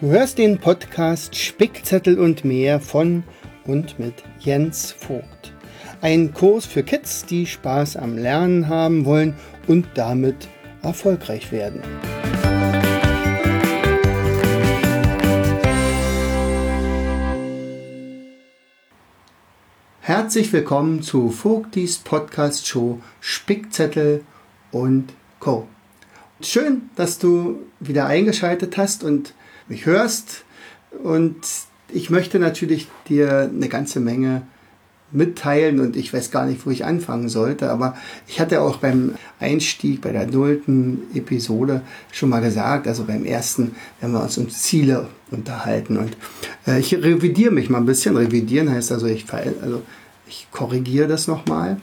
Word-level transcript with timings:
Du 0.00 0.10
hörst 0.10 0.38
den 0.38 0.58
Podcast 0.58 1.34
Spickzettel 1.34 2.20
und 2.20 2.44
mehr 2.44 2.78
von 2.78 3.24
und 3.66 3.98
mit 3.98 4.14
Jens 4.38 4.92
Vogt. 4.92 5.52
Ein 6.00 6.32
Kurs 6.32 6.66
für 6.66 6.84
Kids, 6.84 7.26
die 7.26 7.46
Spaß 7.46 7.96
am 7.96 8.16
Lernen 8.16 8.68
haben 8.68 9.04
wollen 9.04 9.34
und 9.66 9.88
damit 9.94 10.46
erfolgreich 10.82 11.50
werden. 11.50 11.82
Herzlich 20.00 20.52
willkommen 20.52 21.02
zu 21.02 21.30
Vogtis 21.30 21.98
Podcast 21.98 22.68
Show 22.68 23.00
Spickzettel 23.18 24.24
und 24.70 25.12
Co. 25.40 25.66
Schön, 26.40 26.82
dass 26.94 27.18
du 27.18 27.58
wieder 27.80 28.06
eingeschaltet 28.06 28.76
hast 28.76 29.02
und 29.02 29.34
mich 29.68 29.86
hörst. 29.86 30.44
Und 31.02 31.36
ich 31.92 32.10
möchte 32.10 32.38
natürlich 32.38 32.86
dir 33.08 33.50
eine 33.52 33.68
ganze 33.68 33.98
Menge 33.98 34.42
mitteilen 35.10 35.80
und 35.80 35.96
ich 35.96 36.12
weiß 36.12 36.30
gar 36.30 36.46
nicht, 36.46 36.64
wo 36.66 36.70
ich 36.70 36.84
anfangen 36.84 37.28
sollte, 37.30 37.70
aber 37.70 37.96
ich 38.26 38.40
hatte 38.40 38.60
auch 38.60 38.76
beim 38.76 39.14
Einstieg 39.40 40.02
bei 40.02 40.12
der 40.12 40.26
nullten 40.26 41.00
Episode 41.14 41.80
schon 42.12 42.28
mal 42.28 42.42
gesagt, 42.42 42.86
also 42.86 43.04
beim 43.04 43.24
ersten, 43.24 43.74
wenn 44.00 44.12
wir 44.12 44.22
uns 44.22 44.36
um 44.36 44.50
Ziele 44.50 45.08
unterhalten 45.30 45.96
und 45.96 46.16
äh, 46.66 46.78
ich 46.78 46.94
revidiere 46.94 47.52
mich 47.52 47.70
mal 47.70 47.78
ein 47.78 47.86
bisschen. 47.86 48.16
Revidieren 48.16 48.70
heißt 48.70 48.92
also, 48.92 49.06
ich, 49.06 49.24
also 49.32 49.82
ich 50.26 50.46
korrigiere 50.52 51.08
das 51.08 51.26
nochmal. 51.26 51.80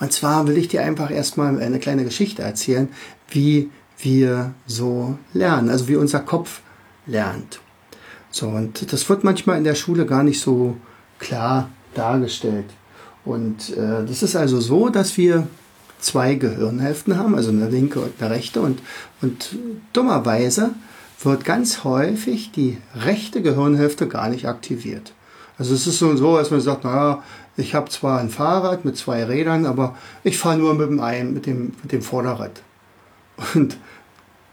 Und 0.00 0.12
zwar 0.12 0.46
will 0.46 0.56
ich 0.56 0.68
dir 0.68 0.82
einfach 0.82 1.10
erstmal 1.10 1.60
eine 1.60 1.78
kleine 1.78 2.04
Geschichte 2.04 2.42
erzählen, 2.42 2.88
wie 3.28 3.70
wir 3.98 4.54
so 4.66 5.18
lernen, 5.34 5.68
also 5.68 5.88
wie 5.88 5.96
unser 5.96 6.20
Kopf 6.20 6.60
lernt. 7.06 7.60
So, 8.30 8.48
und 8.48 8.92
das 8.92 9.08
wird 9.08 9.24
manchmal 9.24 9.58
in 9.58 9.64
der 9.64 9.74
Schule 9.74 10.06
gar 10.06 10.22
nicht 10.22 10.40
so 10.40 10.76
klar 11.18 11.68
dargestellt. 11.94 12.66
Und 13.24 13.76
äh, 13.76 14.04
das 14.06 14.22
ist 14.22 14.36
also 14.36 14.60
so, 14.60 14.88
dass 14.88 15.16
wir 15.16 15.46
zwei 16.00 16.34
Gehirnhälften 16.34 17.18
haben, 17.18 17.34
also 17.34 17.50
eine 17.50 17.68
linke 17.68 18.00
und 18.00 18.12
eine 18.20 18.30
rechte. 18.30 18.62
Und, 18.62 18.80
und 19.20 19.56
dummerweise 19.92 20.70
wird 21.22 21.44
ganz 21.44 21.84
häufig 21.84 22.52
die 22.52 22.78
rechte 22.96 23.42
Gehirnhälfte 23.42 24.08
gar 24.08 24.30
nicht 24.30 24.46
aktiviert. 24.46 25.12
Also 25.58 25.74
es 25.74 25.86
ist 25.86 25.98
so, 25.98 26.16
so 26.16 26.38
dass 26.38 26.50
man 26.50 26.60
sagt, 26.62 26.84
naja, 26.84 27.22
ich 27.60 27.74
habe 27.74 27.90
zwar 27.90 28.20
ein 28.20 28.30
Fahrrad 28.30 28.84
mit 28.84 28.96
zwei 28.96 29.24
Rädern, 29.24 29.66
aber 29.66 29.96
ich 30.24 30.38
fahre 30.38 30.58
nur 30.58 30.74
mit 30.74 30.88
dem, 30.88 31.00
einen, 31.00 31.34
mit, 31.34 31.46
dem, 31.46 31.72
mit 31.82 31.92
dem 31.92 32.02
Vorderrad. 32.02 32.62
Und 33.54 33.76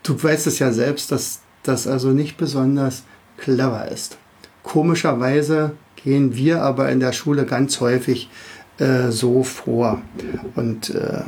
du 0.04 0.22
weißt 0.22 0.48
es 0.48 0.60
ja 0.60 0.72
selbst, 0.72 1.12
dass 1.12 1.40
das 1.64 1.88
also 1.88 2.10
nicht 2.10 2.38
besonders 2.38 3.04
clever 3.38 3.90
ist. 3.90 4.18
Komischerweise 4.64 5.74
gehen 5.96 6.36
wir 6.36 6.62
aber 6.62 6.90
in 6.90 7.00
der 7.00 7.14
Schule 7.14 7.46
ganz 7.46 7.80
häufig 7.80 8.30
äh, 8.78 9.12
so 9.12 9.44
vor. 9.44 10.02
Und 10.56 10.90
äh, 10.92 11.22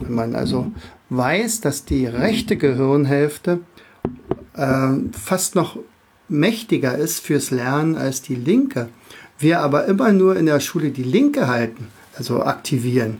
wenn 0.00 0.14
man 0.14 0.34
also 0.34 0.72
weiß, 1.08 1.60
dass 1.60 1.84
die 1.84 2.06
rechte 2.06 2.56
Gehirnhälfte 2.56 3.60
äh, 4.56 4.88
fast 5.12 5.54
noch 5.54 5.78
mächtiger 6.28 6.96
ist 6.96 7.20
fürs 7.20 7.50
Lernen 7.50 7.96
als 7.96 8.22
die 8.22 8.36
linke, 8.36 8.88
wir 9.40 9.60
aber 9.60 9.86
immer 9.86 10.12
nur 10.12 10.36
in 10.36 10.46
der 10.46 10.60
Schule 10.60 10.90
die 10.90 11.02
linke 11.02 11.48
halten, 11.48 11.88
also 12.16 12.42
aktivieren, 12.42 13.18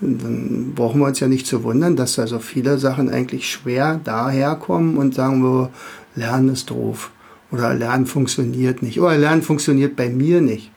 dann 0.00 0.72
brauchen 0.74 1.00
wir 1.00 1.06
uns 1.06 1.20
ja 1.20 1.28
nicht 1.28 1.46
zu 1.46 1.62
wundern, 1.62 1.96
dass 1.96 2.18
also 2.18 2.38
viele 2.38 2.78
Sachen 2.78 3.08
eigentlich 3.08 3.50
schwer 3.50 4.00
daherkommen 4.04 4.96
und 4.96 5.14
sagen 5.14 5.42
wir, 5.42 5.70
Lernen 6.14 6.50
ist 6.50 6.70
doof 6.70 7.10
oder 7.50 7.74
Lernen 7.74 8.06
funktioniert 8.06 8.82
nicht 8.82 9.00
oder 9.00 9.16
Lernen 9.16 9.42
funktioniert 9.42 9.96
bei 9.96 10.08
mir 10.08 10.40
nicht. 10.40 10.70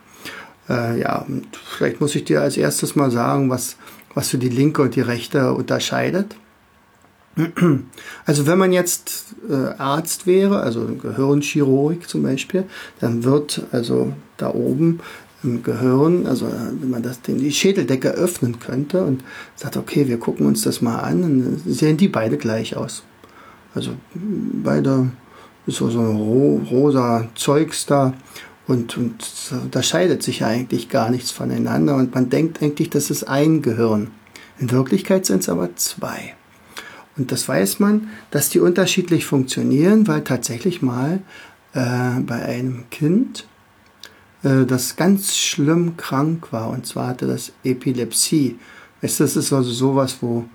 Äh, 0.70 1.02
ja, 1.02 1.26
vielleicht 1.78 2.00
muss 2.00 2.16
ich 2.16 2.24
dir 2.26 2.42
als 2.42 2.58
erstes 2.58 2.96
mal 2.96 3.12
sagen, 3.12 3.50
was, 3.50 3.78
was 4.14 4.30
für 4.30 4.38
die 4.38 4.50
linke 4.50 4.82
und 4.82 4.96
die 4.96 5.02
rechte 5.02 5.54
unterscheidet. 5.54 6.36
Also 8.26 8.48
wenn 8.48 8.58
man 8.58 8.74
jetzt 8.74 9.36
äh, 9.50 9.78
Arzt 9.78 10.28
wäre, 10.28 10.60
also 10.62 10.86
Gehirnchirurg 10.86 12.10
zum 12.10 12.24
Beispiel, 12.24 12.66
dann 13.00 13.24
wird 13.24 13.64
also 13.72 14.14
da 14.42 14.54
oben 14.54 15.00
im 15.44 15.64
Gehirn, 15.64 16.28
also 16.28 16.52
wenn 16.80 16.90
man 16.90 17.02
das, 17.02 17.22
die 17.22 17.52
Schädeldecke 17.52 18.10
öffnen 18.10 18.60
könnte 18.60 19.04
und 19.04 19.24
sagt, 19.56 19.78
okay, 19.78 20.08
wir 20.08 20.20
gucken 20.20 20.46
uns 20.46 20.64
das 20.64 20.82
mal 20.82 21.00
an, 21.00 21.22
dann 21.22 21.62
sehen 21.66 21.98
die 21.98 22.10
beide 22.10 22.38
gleich 22.38 22.76
aus. 22.76 23.04
Also 23.74 23.92
beide 24.14 25.12
so, 25.68 25.90
so 25.90 26.00
ein 26.00 26.16
ro 26.16 26.62
rosa 26.70 27.28
Zeugs 27.36 27.86
da 27.86 28.14
und, 28.68 28.98
und 28.98 29.24
da 29.72 29.82
scheidet 29.82 30.24
sich 30.24 30.40
ja 30.40 30.48
eigentlich 30.48 30.90
gar 30.90 31.10
nichts 31.10 31.32
voneinander 31.32 31.96
und 31.96 32.14
man 32.14 32.30
denkt 32.30 32.62
eigentlich, 32.62 32.90
das 32.90 33.10
ist 33.10 33.24
ein 33.24 33.62
Gehirn. 33.62 34.12
In 34.60 34.72
Wirklichkeit 34.72 35.26
sind 35.26 35.42
es 35.42 35.50
aber 35.50 35.76
zwei. 35.76 36.36
Und 37.18 37.32
das 37.32 37.48
weiß 37.48 37.80
man, 37.80 38.10
dass 38.32 38.50
die 38.50 38.60
unterschiedlich 38.60 39.26
funktionieren, 39.26 40.08
weil 40.08 40.24
tatsächlich 40.24 40.82
mal 40.82 41.22
äh, 41.74 42.20
bei 42.22 42.44
einem 42.44 42.86
Kind 42.90 43.42
äh, 43.42 43.49
das 44.42 44.96
ganz 44.96 45.36
schlimm 45.36 45.98
krank 45.98 46.52
war. 46.52 46.70
Und 46.70 46.86
zwar 46.86 47.08
hatte 47.08 47.28
das 47.28 47.52
Epilepsie. 47.64 48.58
Weißt, 49.02 49.20
das 49.20 49.36
ist 49.36 49.52
also 49.52 49.72
sowas, 49.72 50.18
wo, 50.22 50.46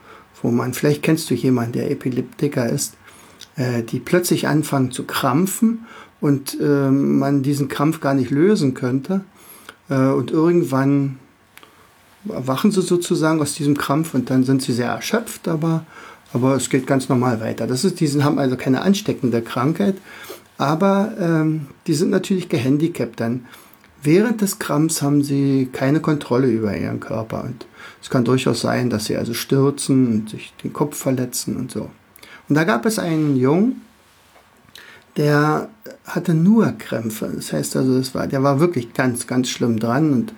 wo 0.42 0.50
man, 0.50 0.72
vielleicht 0.72 1.02
kennst 1.02 1.30
du 1.30 1.34
jemanden, 1.34 1.72
der 1.72 1.90
Epileptiker 1.90 2.68
ist, 2.68 2.94
äh, 3.56 3.82
die 3.82 4.00
plötzlich 4.00 4.48
anfangen 4.48 4.90
zu 4.90 5.04
krampfen 5.04 5.86
und 6.20 6.58
äh, 6.60 6.90
man 6.90 7.42
diesen 7.42 7.68
Krampf 7.68 8.00
gar 8.00 8.14
nicht 8.14 8.30
lösen 8.30 8.74
könnte. 8.74 9.22
Äh, 9.88 10.08
und 10.08 10.30
irgendwann 10.30 11.18
erwachen 12.28 12.70
sie 12.70 12.82
sozusagen 12.82 13.40
aus 13.40 13.54
diesem 13.54 13.76
Krampf 13.76 14.14
und 14.14 14.30
dann 14.30 14.44
sind 14.44 14.62
sie 14.62 14.72
sehr 14.72 14.88
erschöpft, 14.88 15.46
aber, 15.46 15.84
aber 16.32 16.56
es 16.56 16.70
geht 16.70 16.86
ganz 16.86 17.08
normal 17.08 17.40
weiter. 17.40 17.66
Das 17.66 17.84
ist, 17.84 18.00
die 18.00 18.22
haben 18.22 18.38
also 18.38 18.56
keine 18.56 18.82
ansteckende 18.82 19.42
Krankheit, 19.42 19.96
aber 20.56 21.12
ähm, 21.20 21.66
die 21.86 21.94
sind 21.94 22.10
natürlich 22.10 22.48
gehandicapt 22.48 23.20
dann. 23.20 23.46
Während 24.04 24.42
des 24.42 24.58
Krampfs 24.58 25.00
haben 25.00 25.22
sie 25.22 25.70
keine 25.72 26.00
Kontrolle 26.00 26.46
über 26.46 26.76
ihren 26.76 27.00
Körper 27.00 27.42
und 27.44 27.66
es 28.02 28.10
kann 28.10 28.22
durchaus 28.22 28.60
sein, 28.60 28.90
dass 28.90 29.06
sie 29.06 29.16
also 29.16 29.32
stürzen 29.32 30.06
und 30.08 30.30
sich 30.30 30.52
den 30.62 30.74
Kopf 30.74 30.98
verletzen 30.98 31.56
und 31.56 31.70
so. 31.70 31.88
Und 32.46 32.54
da 32.54 32.64
gab 32.64 32.84
es 32.84 32.98
einen 32.98 33.34
Jungen, 33.34 33.80
der 35.16 35.70
hatte 36.04 36.34
nur 36.34 36.72
Krämpfe. 36.72 37.32
Das 37.34 37.54
heißt 37.54 37.76
also, 37.76 37.96
das 37.96 38.14
war, 38.14 38.26
der 38.26 38.42
war 38.42 38.60
wirklich 38.60 38.92
ganz, 38.92 39.26
ganz 39.26 39.48
schlimm 39.48 39.78
dran 39.78 40.12
und 40.12 40.34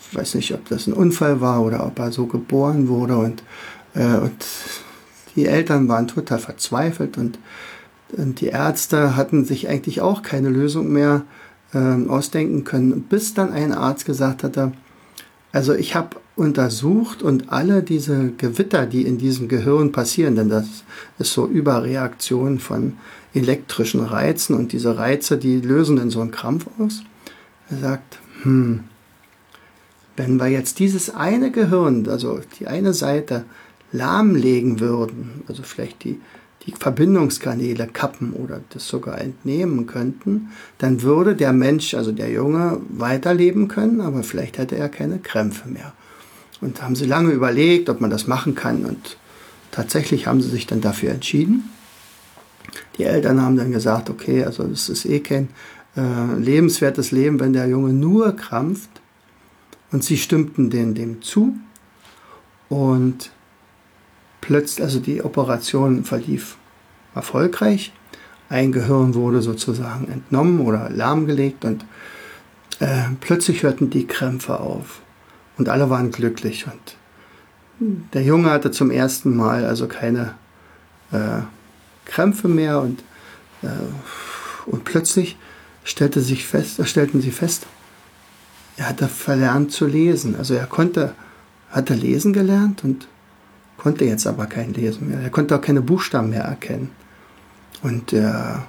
ich 0.00 0.14
weiß 0.14 0.34
nicht, 0.34 0.52
ob 0.52 0.68
das 0.68 0.86
ein 0.86 0.92
Unfall 0.92 1.40
war 1.40 1.62
oder 1.62 1.86
ob 1.86 1.98
er 1.98 2.12
so 2.12 2.26
geboren 2.26 2.88
wurde 2.88 3.16
und, 3.16 3.42
äh, 3.94 4.18
und 4.18 4.46
die 5.34 5.46
Eltern 5.46 5.88
waren 5.88 6.08
total 6.08 6.40
verzweifelt 6.40 7.16
und, 7.16 7.38
und 8.12 8.42
die 8.42 8.48
Ärzte 8.48 9.16
hatten 9.16 9.46
sich 9.46 9.66
eigentlich 9.68 10.02
auch 10.02 10.22
keine 10.22 10.50
Lösung 10.50 10.92
mehr 10.92 11.22
ähm, 11.74 12.10
ausdenken 12.10 12.64
können, 12.64 13.02
bis 13.02 13.34
dann 13.34 13.52
ein 13.52 13.72
Arzt 13.72 14.06
gesagt 14.06 14.42
hatte, 14.42 14.72
also 15.52 15.74
ich 15.74 15.94
habe 15.94 16.16
untersucht 16.36 17.22
und 17.22 17.50
alle 17.50 17.82
diese 17.82 18.32
Gewitter, 18.36 18.86
die 18.86 19.02
in 19.02 19.18
diesem 19.18 19.48
Gehirn 19.48 19.92
passieren, 19.92 20.36
denn 20.36 20.48
das 20.48 20.66
ist 21.18 21.32
so 21.32 21.46
Überreaktion 21.46 22.58
von 22.58 22.94
elektrischen 23.34 24.00
Reizen 24.00 24.54
und 24.54 24.72
diese 24.72 24.96
Reize, 24.96 25.36
die 25.36 25.60
lösen 25.60 25.96
dann 25.96 26.10
so 26.10 26.20
einen 26.20 26.30
Krampf 26.30 26.66
aus. 26.78 27.02
Er 27.70 27.78
sagt, 27.78 28.18
hm, 28.42 28.84
wenn 30.16 30.36
wir 30.36 30.48
jetzt 30.48 30.78
dieses 30.78 31.14
eine 31.14 31.50
Gehirn, 31.50 32.08
also 32.08 32.40
die 32.58 32.66
eine 32.66 32.92
Seite, 32.92 33.44
lahmlegen 33.92 34.80
würden, 34.80 35.42
also 35.48 35.62
vielleicht 35.62 36.04
die 36.04 36.20
die 36.66 36.72
Verbindungskanäle 36.72 37.86
kappen 37.86 38.32
oder 38.32 38.60
das 38.70 38.88
sogar 38.88 39.20
entnehmen 39.20 39.86
könnten, 39.86 40.50
dann 40.78 41.02
würde 41.02 41.34
der 41.34 41.52
Mensch, 41.52 41.94
also 41.94 42.12
der 42.12 42.30
Junge, 42.30 42.80
weiterleben 42.90 43.68
können, 43.68 44.00
aber 44.00 44.22
vielleicht 44.22 44.58
hätte 44.58 44.76
er 44.76 44.88
keine 44.88 45.18
Krämpfe 45.18 45.68
mehr. 45.68 45.92
Und 46.60 46.82
haben 46.82 46.96
sie 46.96 47.06
lange 47.06 47.30
überlegt, 47.30 47.88
ob 47.88 48.00
man 48.00 48.10
das 48.10 48.26
machen 48.26 48.54
kann 48.54 48.84
und 48.84 49.16
tatsächlich 49.70 50.26
haben 50.26 50.40
sie 50.40 50.50
sich 50.50 50.66
dann 50.66 50.80
dafür 50.80 51.12
entschieden. 51.12 51.70
Die 52.98 53.04
Eltern 53.04 53.40
haben 53.40 53.56
dann 53.56 53.70
gesagt, 53.70 54.10
okay, 54.10 54.44
also 54.44 54.64
das 54.64 54.88
ist 54.88 55.04
eh 55.04 55.20
kein 55.20 55.48
äh, 55.96 56.34
lebenswertes 56.38 57.12
Leben, 57.12 57.40
wenn 57.40 57.52
der 57.52 57.68
Junge 57.68 57.92
nur 57.92 58.34
krampft. 58.36 58.90
Und 59.90 60.04
sie 60.04 60.18
stimmten 60.18 60.68
dem, 60.68 60.94
dem 60.94 61.22
zu. 61.22 61.56
Und 62.68 63.30
plötzlich, 64.40 64.84
also 64.84 65.00
die 65.00 65.22
Operation 65.22 66.04
verlief 66.04 66.56
erfolgreich. 67.14 67.92
Ein 68.48 68.72
Gehirn 68.72 69.14
wurde 69.14 69.42
sozusagen 69.42 70.08
entnommen 70.08 70.60
oder 70.60 70.88
lahmgelegt 70.90 71.64
und 71.64 71.84
äh, 72.80 73.04
plötzlich 73.20 73.62
hörten 73.62 73.90
die 73.90 74.06
Krämpfe 74.06 74.60
auf 74.60 75.00
und 75.58 75.68
alle 75.68 75.90
waren 75.90 76.10
glücklich 76.10 76.66
und 76.66 76.96
der 78.12 78.22
Junge 78.22 78.50
hatte 78.50 78.70
zum 78.70 78.90
ersten 78.90 79.36
Mal 79.36 79.64
also 79.64 79.86
keine 79.86 80.34
äh, 81.12 81.42
Krämpfe 82.06 82.48
mehr 82.48 82.80
und 82.80 83.04
äh, 83.62 83.68
Und 84.66 84.84
plötzlich 84.84 85.36
stellte 85.84 86.20
sich 86.20 86.46
fest, 86.46 86.86
stellten 86.86 87.22
sie 87.22 87.30
fest, 87.30 87.66
er 88.76 88.90
hatte 88.90 89.08
verlernt 89.08 89.72
zu 89.72 89.86
lesen. 89.86 90.36
Also 90.36 90.54
er 90.54 90.66
konnte, 90.66 91.14
hatte 91.70 91.94
lesen 91.94 92.32
gelernt 92.32 92.84
und 92.84 93.08
konnte 93.78 94.04
jetzt 94.04 94.26
aber 94.26 94.46
kein 94.46 94.74
Lesen 94.74 95.08
mehr. 95.08 95.20
Er 95.20 95.30
konnte 95.30 95.56
auch 95.56 95.60
keine 95.60 95.80
Buchstaben 95.80 96.30
mehr 96.30 96.42
erkennen. 96.42 96.90
Und 97.82 98.12
er 98.12 98.66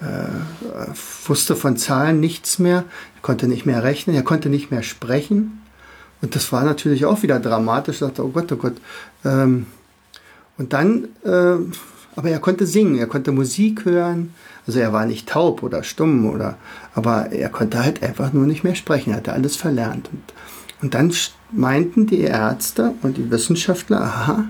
äh, 0.00 1.26
wusste 1.26 1.56
von 1.56 1.76
Zahlen 1.76 2.20
nichts 2.20 2.58
mehr, 2.58 2.84
er 3.16 3.22
konnte 3.22 3.48
nicht 3.48 3.66
mehr 3.66 3.82
rechnen, 3.82 4.14
er 4.14 4.22
konnte 4.22 4.48
nicht 4.48 4.70
mehr 4.70 4.82
sprechen. 4.82 5.62
Und 6.20 6.36
das 6.36 6.52
war 6.52 6.64
natürlich 6.64 7.04
auch 7.04 7.22
wieder 7.22 7.40
dramatisch. 7.40 7.96
Ich 7.96 8.00
dachte, 8.00 8.24
oh 8.24 8.28
Gott, 8.28 8.52
oh 8.52 8.56
Gott. 8.56 8.76
Ähm, 9.24 9.66
und 10.58 10.72
dann, 10.72 11.08
äh, 11.24 11.56
aber 12.14 12.30
er 12.30 12.38
konnte 12.38 12.66
singen, 12.66 12.98
er 12.98 13.06
konnte 13.06 13.32
Musik 13.32 13.84
hören. 13.84 14.34
Also 14.66 14.78
er 14.78 14.92
war 14.92 15.06
nicht 15.06 15.28
taub 15.28 15.62
oder 15.62 15.82
stumm 15.82 16.30
oder, 16.30 16.56
aber 16.94 17.32
er 17.32 17.48
konnte 17.48 17.82
halt 17.82 18.02
einfach 18.02 18.32
nur 18.32 18.46
nicht 18.46 18.62
mehr 18.62 18.76
sprechen. 18.76 19.10
Er 19.10 19.16
hatte 19.16 19.32
alles 19.32 19.56
verlernt. 19.56 20.10
Und, 20.12 20.32
und 20.82 20.94
dann 20.94 21.12
meinten 21.52 22.06
die 22.06 22.20
Ärzte 22.20 22.94
und 23.02 23.16
die 23.16 23.30
Wissenschaftler, 23.30 24.02
aha, 24.02 24.44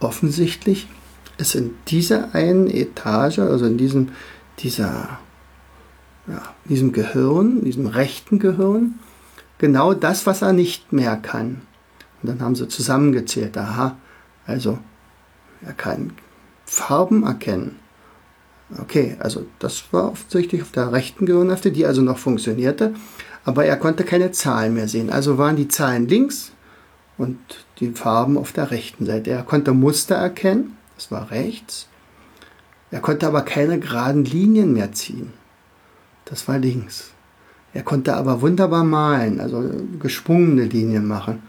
offensichtlich 0.00 0.88
ist 1.36 1.54
in 1.54 1.74
dieser 1.88 2.34
einen 2.34 2.66
Etage, 2.68 3.38
also 3.40 3.66
in 3.66 3.76
diesem, 3.76 4.08
dieser, 4.58 5.18
ja, 6.26 6.42
diesem 6.64 6.92
Gehirn, 6.92 7.62
diesem 7.64 7.86
rechten 7.86 8.38
Gehirn, 8.38 8.98
genau 9.58 9.92
das, 9.92 10.26
was 10.26 10.42
er 10.42 10.54
nicht 10.54 10.92
mehr 10.92 11.16
kann. 11.16 11.62
Und 12.22 12.28
dann 12.30 12.40
haben 12.40 12.54
sie 12.54 12.68
zusammengezählt, 12.68 13.56
aha, 13.58 13.96
also 14.46 14.78
er 15.62 15.74
kann 15.74 16.14
Farben 16.64 17.24
erkennen. 17.24 17.76
Okay, 18.78 19.16
also 19.18 19.46
das 19.58 19.84
war 19.92 20.12
offensichtlich 20.12 20.62
auf 20.62 20.70
der 20.70 20.92
rechten 20.92 21.26
Gehirnhälfte, 21.26 21.72
die 21.72 21.84
also 21.84 22.02
noch 22.02 22.18
funktionierte, 22.18 22.94
aber 23.44 23.64
er 23.64 23.76
konnte 23.76 24.04
keine 24.04 24.32
Zahlen 24.32 24.74
mehr 24.74 24.88
sehen. 24.88 25.10
Also 25.10 25.38
waren 25.38 25.56
die 25.56 25.68
Zahlen 25.68 26.08
links 26.08 26.52
und 27.18 27.38
die 27.78 27.90
Farben 27.92 28.36
auf 28.36 28.52
der 28.52 28.70
rechten 28.70 29.06
Seite. 29.06 29.30
Er 29.30 29.42
konnte 29.42 29.72
Muster 29.72 30.16
erkennen, 30.16 30.76
das 30.96 31.10
war 31.10 31.30
rechts. 31.30 31.88
Er 32.90 33.00
konnte 33.00 33.26
aber 33.26 33.42
keine 33.42 33.78
geraden 33.78 34.24
Linien 34.24 34.72
mehr 34.72 34.92
ziehen. 34.92 35.32
Das 36.24 36.48
war 36.48 36.58
links. 36.58 37.10
Er 37.72 37.82
konnte 37.82 38.16
aber 38.16 38.40
wunderbar 38.40 38.84
malen, 38.84 39.40
also 39.40 39.62
geschwungene 40.00 40.64
Linien 40.64 41.06
machen, 41.06 41.42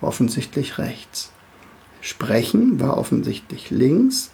offensichtlich 0.00 0.78
rechts. 0.78 1.30
Sprechen 2.00 2.80
war 2.80 2.98
offensichtlich 2.98 3.70
links, 3.70 4.30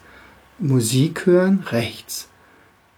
Musik 0.57 1.25
hören 1.25 1.63
rechts. 1.67 2.29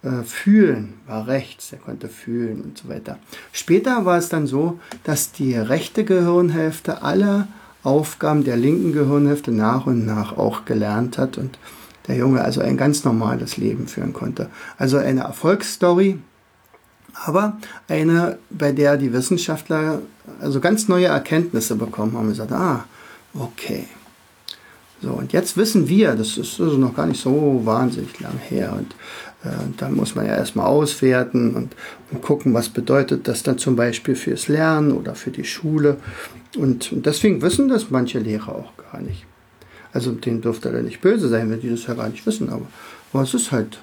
Äh, 0.03 0.23
fühlen 0.23 0.93
war 1.07 1.27
rechts, 1.27 1.71
er 1.71 1.79
konnte 1.79 2.07
fühlen 2.07 2.61
und 2.61 2.77
so 2.77 2.87
weiter. 2.87 3.17
Später 3.51 4.05
war 4.05 4.17
es 4.17 4.29
dann 4.29 4.45
so, 4.45 4.79
dass 5.03 5.31
die 5.31 5.55
rechte 5.55 6.05
Gehirnhälfte 6.05 7.01
alle 7.01 7.47
Aufgaben 7.83 8.43
der 8.43 8.57
linken 8.57 8.93
Gehirnhälfte 8.93 9.51
nach 9.51 9.87
und 9.87 10.05
nach 10.05 10.37
auch 10.37 10.65
gelernt 10.65 11.17
hat 11.17 11.39
und 11.39 11.57
der 12.07 12.15
Junge 12.15 12.41
also 12.41 12.61
ein 12.61 12.77
ganz 12.77 13.05
normales 13.05 13.57
Leben 13.57 13.87
führen 13.87 14.13
konnte. 14.13 14.49
Also 14.77 14.97
eine 14.97 15.21
Erfolgsstory, 15.21 16.19
aber 17.25 17.57
eine, 17.87 18.37
bei 18.51 18.71
der 18.71 18.97
die 18.97 19.11
Wissenschaftler 19.11 20.01
also 20.39 20.59
ganz 20.59 20.87
neue 20.87 21.07
Erkenntnisse 21.07 21.75
bekommen 21.75 22.13
haben 22.13 22.25
und 22.25 22.29
gesagt, 22.29 22.51
ah, 22.51 22.85
okay. 23.33 23.87
So, 25.01 25.11
und 25.11 25.31
jetzt 25.31 25.57
wissen 25.57 25.87
wir, 25.87 26.15
das 26.15 26.37
ist 26.37 26.59
also 26.59 26.77
noch 26.77 26.95
gar 26.95 27.05
nicht 27.05 27.21
so 27.21 27.61
wahnsinnig 27.63 28.19
lang 28.19 28.37
her. 28.37 28.73
Und 28.75 28.95
äh, 29.43 29.49
dann 29.77 29.95
muss 29.95 30.15
man 30.15 30.25
ja 30.25 30.35
erstmal 30.35 30.67
auswerten 30.67 31.55
und, 31.55 31.75
und, 32.11 32.21
gucken, 32.21 32.53
was 32.53 32.69
bedeutet 32.69 33.27
das 33.27 33.43
dann 33.43 33.57
zum 33.57 33.75
Beispiel 33.75 34.15
fürs 34.15 34.47
Lernen 34.47 34.91
oder 34.91 35.15
für 35.15 35.31
die 35.31 35.43
Schule. 35.43 35.97
Und, 36.57 36.91
und 36.91 37.05
deswegen 37.05 37.41
wissen 37.41 37.67
das 37.67 37.89
manche 37.89 38.19
Lehrer 38.19 38.55
auch 38.55 38.73
gar 38.91 39.01
nicht. 39.01 39.25
Also 39.93 40.11
denen 40.11 40.41
dürfte 40.41 40.69
er 40.69 40.81
nicht 40.81 41.01
böse 41.01 41.29
sein, 41.29 41.49
wenn 41.49 41.61
die 41.61 41.69
das 41.69 41.87
ja 41.87 41.93
gar 41.93 42.09
nicht 42.09 42.25
wissen. 42.25 42.49
Aber, 42.49 42.67
aber 43.13 43.23
es 43.23 43.33
ist 43.33 43.51
halt 43.51 43.79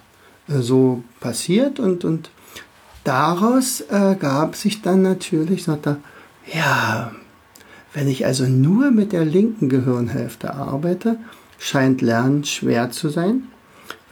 äh, 0.49 0.61
so 0.61 1.03
passiert 1.21 1.79
und, 1.81 2.05
und 2.05 2.31
daraus 3.05 3.81
äh, 3.83 4.17
gab 4.19 4.57
sich 4.57 4.83
dann 4.83 5.03
natürlich, 5.03 5.65
sagt 5.65 5.87
er, 5.87 5.99
ja, 6.53 7.13
wenn 7.93 8.09
ich 8.09 8.27
also 8.27 8.45
nur 8.45 8.91
mit 8.91 9.13
der 9.13 9.25
linken 9.25 9.69
Gehirnhälfte 9.69 10.55
arbeite, 10.55 11.19
scheint 11.59 12.03
Lernen 12.03 12.45
schwer 12.45 12.91
zu 12.91 13.09
sein. 13.09 13.45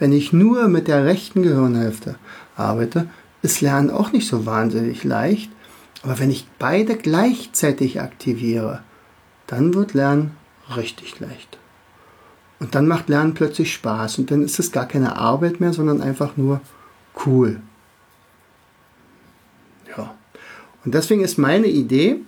Wenn 0.02 0.12
ich 0.12 0.32
nur 0.32 0.66
mit 0.66 0.88
der 0.88 1.04
rechten 1.04 1.44
Gehirnhälfte 1.44 2.16
arbeite, 2.56 3.08
ist 3.42 3.60
Lernen 3.60 3.88
auch 3.88 4.10
nicht 4.10 4.26
so 4.26 4.46
wahnsinnig 4.46 5.04
leicht. 5.04 5.48
Aber 6.02 6.18
wenn 6.18 6.28
ich 6.28 6.48
beide 6.58 6.96
gleichzeitig 6.96 8.00
aktiviere, 8.00 8.82
dann 9.46 9.74
wird 9.74 9.94
Lernen 9.94 10.32
richtig 10.76 11.20
leicht. 11.20 11.56
Und 12.58 12.74
dann 12.74 12.88
macht 12.88 13.10
Lernen 13.10 13.34
plötzlich 13.34 13.72
Spaß 13.72 14.18
und 14.18 14.32
dann 14.32 14.42
ist 14.42 14.58
es 14.58 14.72
gar 14.72 14.86
keine 14.86 15.18
Arbeit 15.18 15.60
mehr, 15.60 15.72
sondern 15.72 16.00
einfach 16.00 16.36
nur 16.36 16.60
cool. 17.24 17.60
Ja. 19.96 20.16
Und 20.84 20.94
deswegen 20.94 21.22
ist 21.22 21.38
meine 21.38 21.68
Idee, 21.68 22.22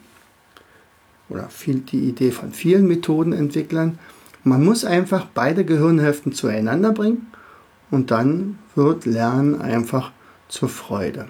oder 1.29 1.49
viel, 1.49 1.81
die 1.81 2.09
Idee 2.09 2.31
von 2.31 2.53
vielen 2.53 2.87
Methodenentwicklern, 2.87 3.99
man 4.45 4.63
muss 4.63 4.85
einfach 4.85 5.27
beide 5.35 5.65
Gehirnhälften 5.65 6.33
zueinander 6.35 6.93
bringen 6.93 7.35
und 7.95 8.11
dann 8.11 8.59
wird 8.75 9.07
Lernen 9.07 9.61
einfach 9.61 10.13
zur 10.49 10.69
Freude. 10.69 11.27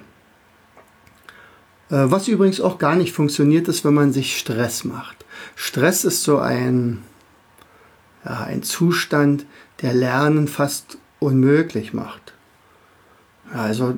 Äh, 1.91 2.07
was 2.07 2.29
übrigens 2.29 2.61
auch 2.61 2.79
gar 2.79 2.97
nicht 2.97 3.13
funktioniert, 3.13 3.69
ist, 3.69 3.85
wenn 3.85 3.95
man 3.95 4.13
sich 4.13 4.39
Stress 4.39 4.85
macht. 4.85 5.25
Stress 5.55 6.05
ist 6.05 6.23
so 6.23 6.39
ein 6.39 7.03
ja, 8.25 8.45
ein 8.45 8.63
Zustand, 8.63 9.47
der 9.83 9.93
Lernen 9.93 10.49
fast 10.49 10.99
unmöglich 11.21 11.93
macht. 11.93 12.33
Also, 13.53 13.97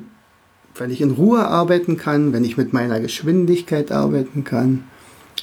wenn 0.75 0.91
ich 0.91 1.01
in 1.01 1.11
Ruhe 1.11 1.47
arbeiten 1.47 1.97
kann, 1.97 2.33
wenn 2.33 2.43
ich 2.43 2.57
mit 2.57 2.73
meiner 2.73 2.99
Geschwindigkeit 2.99 3.91
arbeiten 3.91 4.43
kann, 4.43 4.83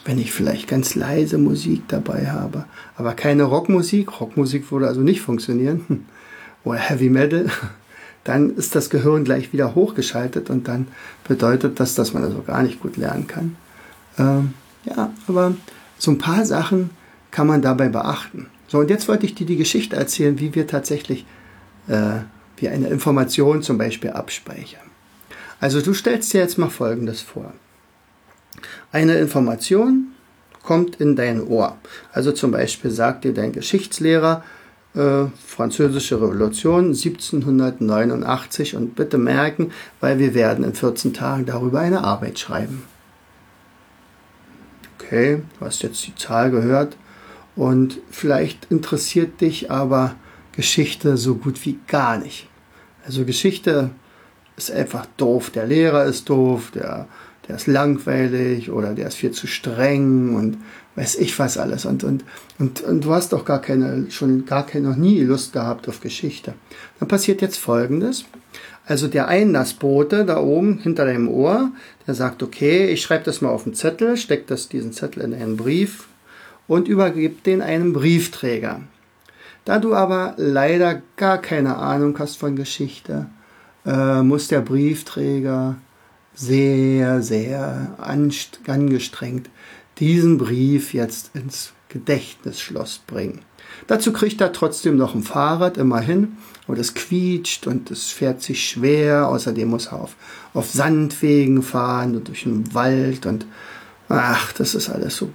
wenn 0.05 0.19
ich 0.19 0.32
vielleicht 0.32 0.69
ganz 0.69 0.94
leise 0.94 1.38
Musik 1.38 1.82
dabei 1.88 2.31
habe, 2.31 2.67
aber 2.97 3.15
keine 3.15 3.44
Rockmusik, 3.44 4.21
Rockmusik 4.21 4.71
würde 4.71 4.87
also 4.87 5.00
nicht 5.00 5.23
funktionieren, 5.23 6.07
oder 6.64 6.78
Heavy 6.78 7.11
Metal, 7.11 7.49
dann 8.25 8.56
ist 8.56 8.75
das 8.75 8.90
Gehirn 8.90 9.25
gleich 9.25 9.52
wieder 9.52 9.75
hochgeschaltet 9.75 10.50
und 10.50 10.66
dann 10.68 10.88
bedeutet 11.28 11.78
das, 11.78 11.94
dass 11.94 12.14
man 12.14 12.25
also 12.25 12.42
gar 12.42 12.62
nicht 12.62 12.80
gut 12.80 12.97
lernen 12.97 13.26
kann. 13.26 13.56
Ähm, 14.18 14.54
ja, 14.85 15.12
aber 15.28 15.54
so 15.99 16.11
ein 16.11 16.18
paar 16.18 16.44
Sachen 16.44 16.90
kann 17.30 17.47
man 17.47 17.62
dabei 17.62 17.88
beachten. 17.88 18.47
So, 18.68 18.78
und 18.78 18.90
jetzt 18.90 19.09
wollte 19.09 19.26
ich 19.26 19.35
dir 19.35 19.47
die 19.47 19.56
Geschichte 19.56 19.97
erzählen, 19.97 20.38
wie 20.38 20.54
wir 20.54 20.66
tatsächlich 20.66 21.26
äh, 21.88 22.21
wie 22.56 22.68
eine 22.68 22.88
Information 22.88 23.62
zum 23.62 23.78
Beispiel 23.78 24.11
abspeichern. 24.11 24.83
Also 25.61 25.80
du 25.80 25.94
stellst 25.94 26.33
dir 26.33 26.40
jetzt 26.40 26.59
mal 26.59 26.71
Folgendes 26.71 27.21
vor. 27.23 27.52
Eine 28.92 29.14
Information 29.18 30.12
kommt 30.62 30.97
in 30.97 31.16
dein 31.16 31.42
Ohr. 31.42 31.76
Also 32.12 32.33
zum 32.33 32.50
Beispiel 32.50 32.90
sagt 32.90 33.25
dir 33.25 33.35
dein 33.35 33.52
Geschichtslehrer, 33.52 34.44
äh, 34.94 35.26
Französische 35.46 36.16
Revolution 36.16 36.86
1789 36.86 38.76
und 38.76 38.94
bitte 38.94 39.18
merken, 39.18 39.72
weil 40.00 40.18
wir 40.18 40.34
werden 40.34 40.64
in 40.64 40.74
14 40.74 41.12
Tagen 41.14 41.46
darüber 41.46 41.80
eine 41.80 42.04
Arbeit 42.04 42.38
schreiben. 42.38 42.84
Okay, 44.98 45.42
du 45.58 45.66
hast 45.66 45.82
jetzt 45.82 46.06
die 46.06 46.14
Zahl 46.14 46.50
gehört. 46.50 46.96
Und 47.56 48.00
vielleicht 48.10 48.70
interessiert 48.70 49.40
dich 49.40 49.70
aber 49.70 50.16
Geschichte 50.52 51.16
so 51.16 51.36
gut 51.36 51.64
wie 51.64 51.78
gar 51.86 52.18
nicht. 52.18 52.48
Also 53.06 53.24
Geschichte 53.24 53.90
ist 54.56 54.70
einfach 54.70 55.06
doof. 55.16 55.50
Der 55.50 55.66
Lehrer 55.66 56.04
ist 56.04 56.28
doof, 56.28 56.70
der, 56.74 57.06
der 57.46 57.56
ist 57.56 57.66
langweilig 57.66 58.70
oder 58.70 58.94
der 58.94 59.08
ist 59.08 59.16
viel 59.16 59.32
zu 59.32 59.46
streng 59.46 60.34
und 60.34 60.58
weiß 60.96 61.16
ich 61.16 61.38
was 61.38 61.58
alles. 61.58 61.84
Und, 61.84 62.04
und, 62.04 62.24
und, 62.58 62.80
und 62.82 63.04
du 63.04 63.12
hast 63.12 63.32
doch 63.32 63.44
gar 63.44 63.60
keine, 63.60 64.10
schon 64.10 64.46
gar 64.46 64.66
keine, 64.66 64.88
noch 64.88 64.96
nie 64.96 65.20
Lust 65.20 65.52
gehabt 65.52 65.88
auf 65.88 66.00
Geschichte. 66.00 66.54
Dann 66.98 67.08
passiert 67.08 67.42
jetzt 67.42 67.58
Folgendes. 67.58 68.24
Also 68.86 69.08
der 69.08 69.28
Einlassbote 69.28 70.24
da 70.24 70.38
oben 70.38 70.78
hinter 70.78 71.06
deinem 71.06 71.28
Ohr, 71.28 71.70
der 72.06 72.14
sagt, 72.14 72.42
okay, 72.42 72.86
ich 72.90 73.02
schreibe 73.02 73.24
das 73.24 73.40
mal 73.40 73.48
auf 73.48 73.64
den 73.64 73.74
Zettel, 73.74 74.16
steck 74.16 74.46
das, 74.46 74.68
diesen 74.68 74.92
Zettel 74.92 75.22
in 75.22 75.34
einen 75.34 75.56
Brief, 75.56 76.06
und 76.66 76.88
übergibt 76.88 77.46
den 77.46 77.62
einem 77.62 77.92
Briefträger. 77.92 78.80
Da 79.64 79.78
du 79.78 79.94
aber 79.94 80.34
leider 80.36 81.02
gar 81.16 81.38
keine 81.38 81.76
Ahnung 81.76 82.18
hast 82.18 82.36
von 82.36 82.56
Geschichte, 82.56 83.26
äh, 83.86 84.22
muss 84.22 84.48
der 84.48 84.60
Briefträger 84.60 85.76
sehr, 86.34 87.22
sehr 87.22 87.94
angestrengt 87.98 89.48
diesen 89.98 90.38
Brief 90.38 90.94
jetzt 90.94 91.30
ins 91.34 91.72
Gedächtnisschloss 91.88 93.00
bringen. 93.06 93.40
Dazu 93.86 94.12
kriegt 94.12 94.40
er 94.40 94.52
trotzdem 94.52 94.96
noch 94.96 95.14
ein 95.14 95.22
Fahrrad, 95.22 95.76
immerhin. 95.76 96.36
Aber 96.66 96.76
das 96.76 96.94
quietscht 96.94 97.66
und 97.66 97.90
es 97.90 98.10
fährt 98.10 98.40
sich 98.42 98.68
schwer. 98.68 99.28
Außerdem 99.28 99.68
muss 99.68 99.86
er 99.86 100.00
auf, 100.00 100.16
auf 100.54 100.70
Sandwegen 100.70 101.62
fahren 101.62 102.16
und 102.16 102.28
durch 102.28 102.44
den 102.44 102.74
Wald. 102.74 103.26
Und 103.26 103.46
ach, 104.08 104.52
das 104.52 104.74
ist 104.74 104.88
alles 104.88 105.16
so 105.16 105.30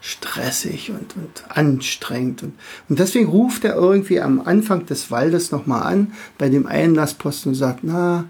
stressig 0.00 0.90
und, 0.90 1.14
und 1.16 1.44
anstrengend. 1.48 2.42
Und, 2.42 2.54
und 2.88 2.98
deswegen 2.98 3.28
ruft 3.28 3.64
er 3.64 3.76
irgendwie 3.76 4.20
am 4.20 4.40
Anfang 4.40 4.86
des 4.86 5.10
Waldes 5.10 5.52
nochmal 5.52 5.82
an 5.82 6.12
bei 6.38 6.48
dem 6.48 6.66
Einlassposten 6.66 7.50
und 7.50 7.56
sagt, 7.56 7.80
na, 7.82 8.24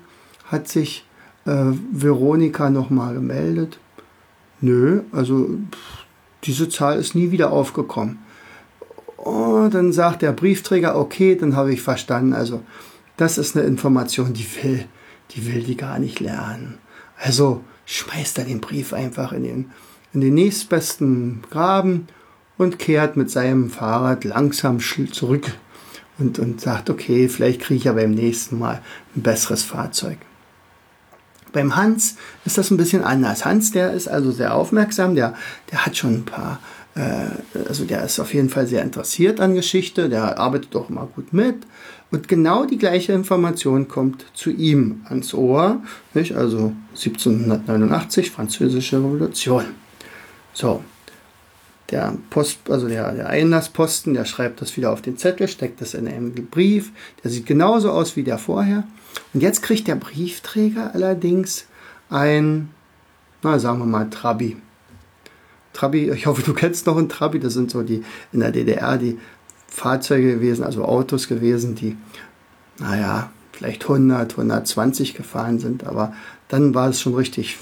hat 0.46 0.68
sich 0.68 1.06
äh, 1.46 1.72
Veronika 1.92 2.70
nochmal 2.70 3.14
gemeldet? 3.14 3.78
Nö, 4.60 5.02
also 5.12 5.58
diese 6.44 6.68
Zahl 6.68 6.98
ist 6.98 7.14
nie 7.14 7.30
wieder 7.30 7.52
aufgekommen. 7.52 8.18
Oh, 9.16 9.68
dann 9.70 9.92
sagt 9.92 10.22
der 10.22 10.32
Briefträger, 10.32 10.96
okay, 10.96 11.36
dann 11.36 11.56
habe 11.56 11.72
ich 11.72 11.82
verstanden. 11.82 12.32
Also 12.32 12.62
das 13.16 13.38
ist 13.38 13.56
eine 13.56 13.66
Information, 13.66 14.32
die 14.32 14.46
will, 14.62 14.86
die 15.32 15.46
will 15.46 15.62
die 15.62 15.76
gar 15.76 15.98
nicht 15.98 16.20
lernen. 16.20 16.78
Also 17.18 17.62
schmeißt 17.84 18.38
er 18.38 18.44
den 18.44 18.60
Brief 18.60 18.92
einfach 18.92 19.32
in 19.32 19.42
den, 19.42 19.70
in 20.12 20.20
den 20.20 20.34
nächstbesten 20.34 21.42
Graben 21.50 22.08
und 22.56 22.78
kehrt 22.78 23.16
mit 23.16 23.30
seinem 23.30 23.70
Fahrrad 23.70 24.24
langsam 24.24 24.80
zurück 24.80 25.52
und, 26.18 26.38
und 26.38 26.60
sagt, 26.60 26.88
okay, 26.88 27.28
vielleicht 27.28 27.60
kriege 27.60 27.78
ich 27.78 27.84
ja 27.84 27.92
beim 27.92 28.12
nächsten 28.12 28.58
Mal 28.58 28.82
ein 29.16 29.22
besseres 29.22 29.62
Fahrzeug. 29.62 30.18
Beim 31.52 31.76
Hans 31.76 32.16
ist 32.44 32.58
das 32.58 32.70
ein 32.70 32.76
bisschen 32.76 33.04
anders. 33.04 33.44
Hans, 33.44 33.72
der 33.72 33.92
ist 33.92 34.08
also 34.08 34.30
sehr 34.30 34.54
aufmerksam, 34.54 35.14
der, 35.14 35.34
der 35.70 35.84
hat 35.86 35.96
schon 35.96 36.14
ein 36.14 36.24
paar, 36.24 36.60
äh, 36.94 37.26
also 37.68 37.84
der 37.84 38.04
ist 38.04 38.20
auf 38.20 38.34
jeden 38.34 38.48
Fall 38.48 38.66
sehr 38.66 38.82
interessiert 38.82 39.40
an 39.40 39.54
Geschichte, 39.54 40.08
der 40.08 40.38
arbeitet 40.38 40.74
auch 40.76 40.90
immer 40.90 41.08
gut 41.14 41.32
mit. 41.32 41.56
Und 42.10 42.26
genau 42.26 42.64
die 42.64 42.78
gleiche 42.78 43.12
Information 43.12 43.86
kommt 43.86 44.26
zu 44.34 44.50
ihm 44.50 45.02
ans 45.08 45.32
Ohr, 45.32 45.80
nicht? 46.12 46.34
also 46.34 46.72
1789, 46.90 48.30
Französische 48.30 48.96
Revolution. 48.96 49.64
So, 50.52 50.82
der 51.90 52.16
Post, 52.30 52.58
also 52.68 52.88
der, 52.88 53.12
der 53.12 53.28
Einlassposten, 53.28 54.14
der 54.14 54.24
schreibt 54.24 54.60
das 54.60 54.76
wieder 54.76 54.92
auf 54.92 55.02
den 55.02 55.16
Zettel, 55.16 55.48
steckt 55.48 55.80
das 55.80 55.94
in 55.94 56.08
einen 56.08 56.32
Brief, 56.50 56.90
der 57.22 57.30
sieht 57.30 57.46
genauso 57.46 57.90
aus 57.90 58.16
wie 58.16 58.24
der 58.24 58.38
vorher. 58.38 58.84
Und 59.32 59.42
jetzt 59.42 59.62
kriegt 59.62 59.88
der 59.88 59.94
Briefträger 59.96 60.94
allerdings 60.94 61.66
ein, 62.08 62.70
na 63.42 63.58
sagen 63.58 63.78
wir 63.78 63.86
mal, 63.86 64.10
Trabi. 64.10 64.56
Trabi, 65.72 66.10
ich 66.10 66.26
hoffe, 66.26 66.42
du 66.42 66.52
kennst 66.52 66.86
noch 66.86 66.96
einen 66.96 67.08
Trabi, 67.08 67.38
das 67.38 67.54
sind 67.54 67.70
so 67.70 67.82
die 67.82 68.04
in 68.32 68.40
der 68.40 68.50
DDR 68.50 68.98
die 68.98 69.18
Fahrzeuge 69.68 70.34
gewesen, 70.34 70.64
also 70.64 70.84
Autos 70.84 71.28
gewesen, 71.28 71.76
die, 71.76 71.96
naja, 72.78 73.30
vielleicht 73.52 73.82
100, 73.82 74.32
120 74.32 75.14
gefahren 75.14 75.58
sind, 75.58 75.84
aber 75.84 76.12
dann 76.48 76.74
war 76.74 76.88
es 76.88 77.00
schon 77.00 77.14
richtig, 77.14 77.58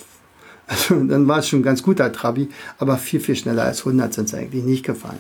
also 0.66 0.94
dann 0.94 1.28
war 1.28 1.40
es 1.40 1.48
schon 1.48 1.60
ein 1.60 1.64
ganz 1.64 1.82
guter 1.82 2.10
Trabi, 2.10 2.48
aber 2.78 2.96
viel, 2.96 3.20
viel 3.20 3.36
schneller 3.36 3.64
als 3.64 3.80
100 3.80 4.14
sind 4.14 4.30
sie 4.30 4.38
eigentlich 4.38 4.64
nicht 4.64 4.84
gefahren. 4.84 5.18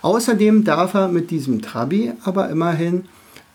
Außerdem 0.00 0.64
darf 0.64 0.94
er 0.94 1.08
mit 1.08 1.30
diesem 1.30 1.60
Trabi 1.60 2.12
aber 2.24 2.48
immerhin 2.48 3.04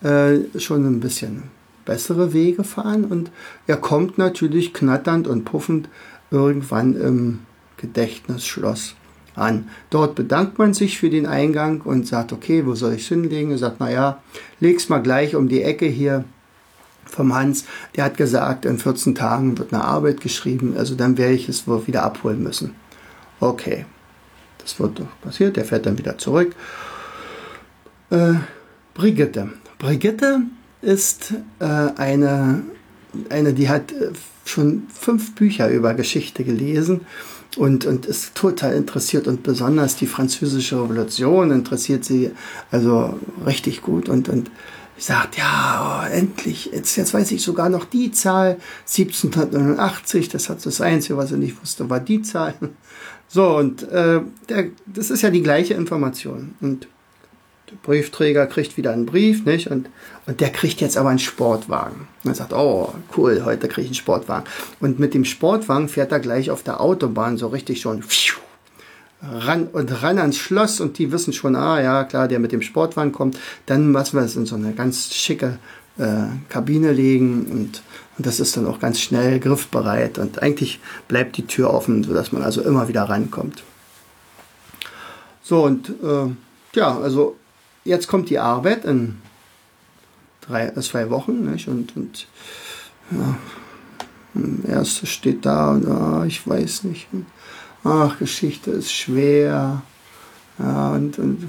äh, 0.02 0.58
schon 0.58 0.86
ein 0.86 1.00
bisschen 1.00 1.44
bessere 1.86 2.34
Wege 2.34 2.64
fahren 2.64 3.04
und 3.04 3.30
er 3.66 3.78
kommt 3.78 4.18
natürlich 4.18 4.74
knatternd 4.74 5.26
und 5.26 5.44
puffend 5.44 5.88
irgendwann 6.30 6.94
im 6.94 7.38
Gedächtnisschloss 7.78 8.94
an. 9.34 9.68
Dort 9.90 10.14
bedankt 10.14 10.58
man 10.58 10.74
sich 10.74 10.98
für 10.98 11.08
den 11.08 11.26
Eingang 11.26 11.80
und 11.80 12.06
sagt, 12.06 12.32
okay, 12.32 12.66
wo 12.66 12.74
soll 12.74 12.94
ich 12.94 13.02
es 13.02 13.08
hinlegen? 13.08 13.50
Er 13.52 13.58
sagt, 13.58 13.80
naja, 13.80 14.22
leg's 14.60 14.88
mal 14.88 15.02
gleich 15.02 15.34
um 15.34 15.48
die 15.48 15.62
Ecke 15.62 15.86
hier 15.86 16.24
vom 17.04 17.34
Hans. 17.34 17.64
Der 17.94 18.04
hat 18.04 18.16
gesagt, 18.16 18.64
in 18.64 18.78
14 18.78 19.14
Tagen 19.14 19.56
wird 19.56 19.72
eine 19.72 19.84
Arbeit 19.84 20.20
geschrieben, 20.20 20.74
also 20.76 20.94
dann 20.94 21.16
werde 21.16 21.34
ich 21.34 21.48
es 21.48 21.66
wohl 21.66 21.86
wieder 21.86 22.02
abholen 22.02 22.42
müssen. 22.42 22.74
Okay, 23.40 23.86
das 24.58 24.80
wird 24.80 24.98
doch 24.98 25.20
passiert. 25.22 25.56
Der 25.56 25.64
fährt 25.64 25.86
dann 25.86 25.98
wieder 25.98 26.18
zurück. 26.18 26.54
Äh, 28.10 28.34
Brigitte. 28.94 29.50
Brigitte 29.78 30.42
ist 30.82 31.34
äh, 31.58 31.64
eine, 31.64 32.62
eine, 33.28 33.52
die 33.52 33.68
hat 33.68 33.92
äh, 33.92 34.12
schon 34.44 34.84
fünf 34.92 35.34
Bücher 35.34 35.68
über 35.68 35.94
Geschichte 35.94 36.44
gelesen 36.44 37.02
und, 37.56 37.86
und 37.86 38.06
ist 38.06 38.34
total 38.34 38.74
interessiert 38.74 39.26
und 39.26 39.42
besonders 39.42 39.96
die 39.96 40.06
französische 40.06 40.82
Revolution 40.82 41.50
interessiert 41.50 42.04
sie 42.04 42.30
also 42.70 43.18
richtig 43.44 43.82
gut 43.82 44.08
und, 44.08 44.28
und 44.28 44.50
sagt, 44.98 45.36
ja, 45.36 46.04
oh, 46.04 46.12
endlich, 46.12 46.70
jetzt, 46.72 46.96
jetzt 46.96 47.12
weiß 47.12 47.30
ich 47.32 47.42
sogar 47.42 47.68
noch 47.68 47.84
die 47.84 48.12
Zahl, 48.12 48.56
1789, 48.86 50.28
das 50.28 50.48
hat 50.48 50.64
das 50.64 50.80
Einzige, 50.80 51.18
was 51.18 51.32
ich 51.32 51.38
nicht 51.38 51.60
wusste, 51.60 51.90
war 51.90 52.00
die 52.00 52.22
Zahl. 52.22 52.54
So, 53.28 53.56
und 53.56 53.82
äh, 53.90 54.20
der, 54.48 54.66
das 54.86 55.10
ist 55.10 55.22
ja 55.22 55.30
die 55.30 55.42
gleiche 55.42 55.74
Information. 55.74 56.54
Und 56.60 56.88
Briefträger 57.82 58.46
kriegt 58.46 58.76
wieder 58.76 58.92
einen 58.92 59.06
Brief, 59.06 59.44
nicht? 59.44 59.70
Und, 59.70 59.88
und 60.26 60.40
der 60.40 60.50
kriegt 60.50 60.80
jetzt 60.80 60.96
aber 60.96 61.10
einen 61.10 61.18
Sportwagen. 61.18 62.08
Und 62.24 62.30
er 62.30 62.34
sagt, 62.34 62.52
oh, 62.52 62.94
cool, 63.16 63.42
heute 63.44 63.68
kriege 63.68 63.82
ich 63.82 63.88
einen 63.88 63.94
Sportwagen. 63.94 64.46
Und 64.80 64.98
mit 64.98 65.14
dem 65.14 65.24
Sportwagen 65.24 65.88
fährt 65.88 66.12
er 66.12 66.20
gleich 66.20 66.50
auf 66.50 66.62
der 66.62 66.80
Autobahn 66.80 67.36
so 67.36 67.48
richtig 67.48 67.80
schon 67.80 68.02
ran 69.22 69.68
und 69.72 70.02
ran 70.02 70.18
ans 70.18 70.36
Schloss 70.36 70.80
und 70.80 70.98
die 70.98 71.10
wissen 71.12 71.32
schon, 71.32 71.56
ah 71.56 71.80
ja, 71.80 72.04
klar, 72.04 72.28
der 72.28 72.38
mit 72.38 72.52
dem 72.52 72.62
Sportwagen 72.62 73.12
kommt. 73.12 73.38
Dann 73.66 73.90
müssen 73.90 74.18
wir 74.18 74.24
es 74.24 74.36
in 74.36 74.46
so 74.46 74.56
eine 74.56 74.72
ganz 74.72 75.12
schicke 75.14 75.58
äh, 75.98 76.26
Kabine 76.48 76.92
legen 76.92 77.46
und, 77.46 77.82
und 78.18 78.26
das 78.26 78.40
ist 78.40 78.56
dann 78.56 78.66
auch 78.66 78.78
ganz 78.78 79.00
schnell 79.00 79.40
griffbereit 79.40 80.18
und 80.18 80.42
eigentlich 80.42 80.80
bleibt 81.08 81.36
die 81.36 81.46
Tür 81.46 81.72
offen, 81.72 82.04
sodass 82.04 82.32
man 82.32 82.42
also 82.42 82.62
immer 82.62 82.88
wieder 82.88 83.04
rankommt. 83.04 83.62
So 85.42 85.62
und 85.64 85.90
äh, 85.90 86.30
ja, 86.74 86.98
also 86.98 87.36
jetzt 87.86 88.08
kommt 88.08 88.30
die 88.30 88.38
Arbeit 88.38 88.84
in 88.84 89.16
drei, 90.40 90.66
äh, 90.66 90.80
zwei 90.80 91.10
Wochen 91.10 91.50
nicht? 91.50 91.68
und, 91.68 91.96
und 91.96 92.26
ja, 93.10 93.36
erstes 94.68 95.08
steht 95.08 95.46
da 95.46 95.72
und 95.72 95.86
ah, 95.86 96.24
ich 96.26 96.46
weiß 96.46 96.84
nicht. 96.84 97.08
Ach, 97.84 98.18
Geschichte 98.18 98.72
ist 98.72 98.92
schwer. 98.92 99.82
Ja, 100.58 100.90
und, 100.92 101.18
und 101.18 101.48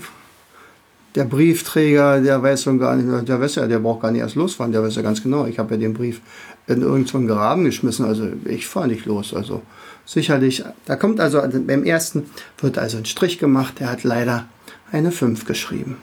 der 1.15 1.25
Briefträger, 1.25 2.22
der 2.22 2.44
weiß 2.44 2.63
schon 2.63 2.77
gar 2.77 2.96
nicht, 2.96 3.27
der 3.27 3.41
weiß 3.41 3.56
ja, 3.56 3.67
der 3.67 3.79
braucht 3.79 4.01
gar 4.01 4.12
nicht 4.12 4.22
erst 4.22 4.36
losfahren, 4.36 4.72
der 4.72 4.84
weiß 4.84 4.96
ja 4.96 5.01
ganz 5.01 5.24
genau, 5.24 5.48
ich 5.48 5.58
habe 5.58 5.74
ja 5.74 5.79
den 5.79 5.94
Brief 5.94 6.22
in 6.67 6.84
irgendeinen 6.84 7.27
Graben 7.27 7.63
geschmissen, 7.63 8.06
also 8.06 8.27
ich 8.46 8.67
fahre 8.67 8.88
nicht 8.88 9.06
los, 9.06 9.34
also 9.34 9.63
sicherlich, 10.06 10.63
da 10.86 10.96
kommt 10.96 11.20
also, 11.20 11.41
beim 11.41 11.84
ersten 11.84 12.29
wird 12.60 12.77
also 12.77 12.98
ein 12.98 13.06
Strich 13.06 13.39
gemacht, 13.39 13.79
der 13.79 13.89
hat 13.89 14.03
leider 14.03 14.46
eine 14.91 15.12
5 15.12 15.46
geschrieben. 15.46 15.98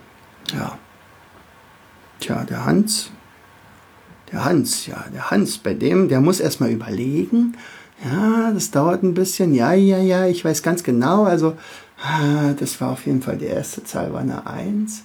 Ja. 0.52 0.78
Tja, 2.20 2.44
der 2.44 2.64
Hans. 2.64 3.10
Der 4.32 4.44
Hans, 4.44 4.86
ja, 4.86 5.04
der 5.12 5.30
Hans, 5.30 5.58
bei 5.58 5.74
dem, 5.74 6.08
der 6.08 6.20
muss 6.20 6.40
erstmal 6.40 6.70
überlegen. 6.70 7.56
Ja, 8.04 8.50
das 8.52 8.70
dauert 8.70 9.02
ein 9.02 9.14
bisschen. 9.14 9.54
Ja, 9.54 9.72
ja, 9.72 9.98
ja, 9.98 10.26
ich 10.26 10.44
weiß 10.44 10.62
ganz 10.62 10.82
genau. 10.82 11.24
Also, 11.24 11.56
ah, 12.02 12.52
das 12.58 12.80
war 12.80 12.90
auf 12.90 13.06
jeden 13.06 13.22
Fall 13.22 13.36
die 13.36 13.46
erste 13.46 13.84
Zahl, 13.84 14.12
war 14.12 14.20
eine 14.20 14.46
1. 14.46 15.04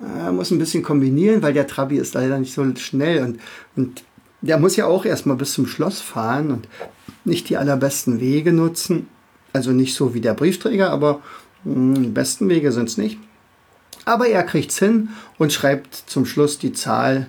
Er 0.00 0.28
ah, 0.28 0.32
muss 0.32 0.50
ein 0.50 0.58
bisschen 0.58 0.82
kombinieren, 0.82 1.42
weil 1.42 1.52
der 1.52 1.66
Trabi 1.66 1.98
ist 1.98 2.14
leider 2.14 2.38
nicht 2.38 2.54
so 2.54 2.64
schnell 2.76 3.22
und, 3.22 3.38
und 3.76 4.02
der 4.40 4.58
muss 4.58 4.76
ja 4.76 4.86
auch 4.86 5.04
erstmal 5.04 5.36
bis 5.36 5.52
zum 5.52 5.66
Schloss 5.66 6.00
fahren 6.00 6.50
und 6.50 6.68
nicht 7.24 7.50
die 7.50 7.58
allerbesten 7.58 8.20
Wege 8.20 8.52
nutzen. 8.52 9.08
Also 9.52 9.72
nicht 9.72 9.94
so 9.94 10.14
wie 10.14 10.20
der 10.20 10.34
Briefträger, 10.34 10.90
aber 10.90 11.20
hm, 11.64 12.02
die 12.02 12.08
besten 12.08 12.48
Wege 12.48 12.72
sind 12.72 12.88
es 12.88 12.96
nicht. 12.96 13.18
Aber 14.10 14.26
er 14.26 14.42
kriegt's 14.42 14.76
hin 14.76 15.10
und 15.38 15.52
schreibt 15.52 15.94
zum 15.94 16.26
Schluss 16.26 16.58
die 16.58 16.72
Zahl 16.72 17.28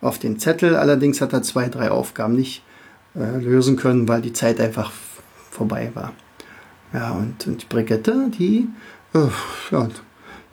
auf 0.00 0.18
den 0.18 0.38
Zettel. 0.38 0.76
Allerdings 0.76 1.20
hat 1.20 1.34
er 1.34 1.42
zwei, 1.42 1.68
drei 1.68 1.90
Aufgaben 1.90 2.36
nicht 2.36 2.62
äh, 3.14 3.36
lösen 3.38 3.76
können, 3.76 4.08
weil 4.08 4.22
die 4.22 4.32
Zeit 4.32 4.58
einfach 4.58 4.92
vorbei 5.50 5.90
war. 5.92 6.14
Ja, 6.94 7.10
und, 7.10 7.46
und 7.46 7.60
die 7.60 7.66
Brigitte, 7.66 8.30
die, 8.30 8.66
äh, 9.12 9.28
ja, 9.72 9.88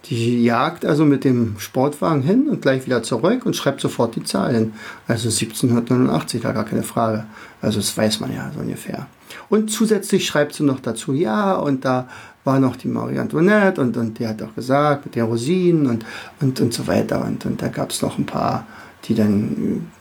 die 0.08 0.44
jagt 0.44 0.84
also 0.84 1.06
mit 1.06 1.24
dem 1.24 1.58
Sportwagen 1.60 2.24
hin 2.24 2.50
und 2.50 2.62
gleich 2.62 2.86
wieder 2.86 3.02
zurück 3.02 3.46
und 3.46 3.56
schreibt 3.56 3.80
sofort 3.80 4.18
die 4.18 4.24
Zahl 4.26 4.54
hin. 4.54 4.74
Also 5.08 5.30
1789, 5.30 6.42
da 6.42 6.52
gar 6.52 6.66
keine 6.66 6.84
Frage. 6.84 7.26
Also 7.62 7.80
das 7.80 7.98
weiß 7.98 8.20
man 8.20 8.34
ja 8.34 8.52
so 8.54 8.60
ungefähr. 8.60 9.08
Und 9.48 9.72
zusätzlich 9.72 10.26
schreibt 10.26 10.56
sie 10.56 10.64
noch 10.64 10.82
dazu, 10.82 11.14
ja, 11.14 11.54
und 11.56 11.86
da 11.86 12.10
war 12.50 12.60
noch 12.60 12.76
die 12.76 12.88
Marie 12.88 13.20
Antoinette 13.20 13.80
und, 13.80 13.96
und 13.96 14.18
die 14.18 14.28
hat 14.28 14.42
auch 14.42 14.56
gesagt, 14.56 15.06
mit 15.06 15.16
den 15.16 15.26
Rosinen 15.26 15.86
und, 15.86 16.06
und, 16.42 16.60
und 16.60 16.74
so 16.74 16.88
weiter. 16.88 17.24
Und, 17.24 17.46
und 17.46 17.62
da 17.62 17.68
gab 17.68 17.92
es 17.92 18.02
noch 18.02 18.18
ein 18.18 18.26
paar, 18.26 18.66
die 19.06 19.14
dann 19.14 19.92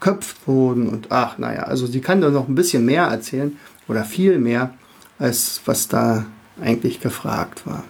geköpft 0.00 0.48
wurden 0.48 0.88
und 0.88 1.10
ach, 1.10 1.38
naja, 1.38 1.64
also 1.64 1.86
sie 1.86 2.00
kann 2.00 2.20
da 2.20 2.30
noch 2.30 2.48
ein 2.48 2.54
bisschen 2.54 2.84
mehr 2.84 3.04
erzählen 3.04 3.56
oder 3.86 4.04
viel 4.04 4.38
mehr, 4.38 4.74
als 5.18 5.60
was 5.66 5.88
da 5.88 6.24
eigentlich 6.60 7.00
gefragt 7.00 7.66
war. 7.66 7.84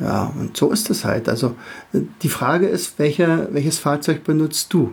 Ja, 0.00 0.32
und 0.38 0.56
so 0.56 0.70
ist 0.70 0.90
es 0.90 1.04
halt. 1.04 1.28
Also 1.28 1.54
die 1.92 2.28
Frage 2.28 2.66
ist, 2.66 2.98
welche, 2.98 3.48
welches 3.52 3.78
Fahrzeug 3.78 4.24
benutzt 4.24 4.72
du? 4.72 4.92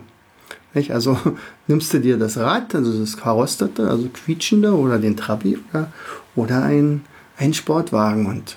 Nicht? 0.74 0.92
Also 0.92 1.18
nimmst 1.66 1.92
du 1.94 2.00
dir 2.00 2.18
das 2.18 2.36
Rad, 2.36 2.74
also 2.74 2.98
das 2.98 3.16
Karosterte, 3.16 3.88
also 3.88 4.08
quietschende 4.12 4.74
oder 4.74 4.98
den 4.98 5.16
Trabi 5.16 5.58
oder, 5.70 5.92
oder 6.36 6.62
ein, 6.62 7.04
ein 7.38 7.54
Sportwagen 7.54 8.26
und 8.26 8.56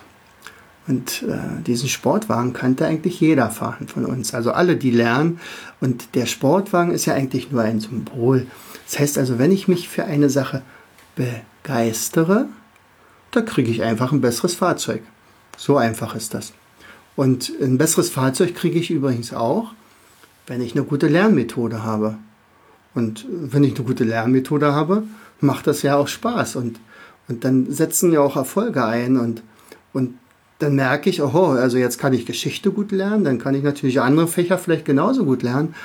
und 0.88 1.23
äh, 1.23 1.61
diesen 1.65 1.88
Sportwagen 1.88 2.53
kannte 2.53 2.85
eigentlich 2.85 3.19
jeder 3.19 3.50
fahren 3.50 3.88
von 3.88 4.03
uns. 4.05 4.33
Also 4.33 4.51
alle, 4.51 4.75
die 4.75 4.91
lernen. 4.91 5.39
Und 5.79 6.15
der 6.15 6.25
Sportwagen 6.25 6.91
ist 6.91 7.05
ja 7.05 7.13
eigentlich 7.13 7.51
nur 7.51 7.61
ein 7.61 7.79
Symbol. 7.79 8.47
Das 8.88 9.00
heißt 9.00 9.17
also, 9.17 9.38
wenn 9.38 9.51
ich 9.51 9.67
mich 9.67 9.88
für 9.88 10.05
eine 10.05 10.29
Sache 10.29 10.63
begeistere, 11.15 12.47
da 13.29 13.41
kriege 13.41 13.71
ich 13.71 13.83
einfach 13.83 14.11
ein 14.11 14.21
besseres 14.21 14.55
Fahrzeug. 14.55 15.01
So 15.55 15.77
einfach 15.77 16.15
ist 16.15 16.33
das. 16.33 16.51
Und 17.15 17.53
ein 17.61 17.77
besseres 17.77 18.09
Fahrzeug 18.09 18.55
kriege 18.55 18.79
ich 18.79 18.89
übrigens 18.89 19.33
auch, 19.33 19.73
wenn 20.47 20.61
ich 20.61 20.75
eine 20.75 20.83
gute 20.83 21.07
Lernmethode 21.07 21.83
habe. 21.83 22.17
Und 22.95 23.25
wenn 23.29 23.63
ich 23.63 23.75
eine 23.75 23.85
gute 23.85 24.03
Lernmethode 24.03 24.73
habe, 24.73 25.03
macht 25.39 25.67
das 25.67 25.83
ja 25.83 25.95
auch 25.95 26.07
Spaß. 26.07 26.55
Und, 26.55 26.79
und 27.27 27.43
dann 27.43 27.71
setzen 27.71 28.11
ja 28.11 28.21
auch 28.21 28.35
Erfolge 28.35 28.83
ein. 28.85 29.17
Und, 29.17 29.43
und 29.93 30.15
dann 30.59 30.75
merke 30.75 31.09
ich, 31.09 31.21
oh, 31.21 31.47
also 31.47 31.77
jetzt 31.77 31.97
kann 31.97 32.13
ich 32.13 32.25
Geschichte 32.25 32.71
gut 32.71 32.91
lernen, 32.91 33.23
dann 33.23 33.39
kann 33.39 33.55
ich 33.55 33.63
natürlich 33.63 34.01
andere 34.01 34.27
Fächer 34.27 34.57
vielleicht 34.57 34.85
genauso 34.85 35.25
gut 35.25 35.43
lernen. 35.43 35.75